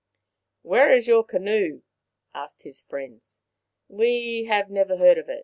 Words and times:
"Where 0.63 0.89
is 0.89 1.07
your 1.07 1.23
canoe?" 1.23 1.83
asked 2.33 2.63
his 2.63 2.81
friends." 2.81 3.37
We 3.87 4.45
have 4.45 4.71
never 4.71 4.97
heard 4.97 5.19
of 5.19 5.29
it." 5.29 5.39